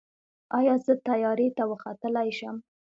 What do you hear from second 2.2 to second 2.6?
شم؟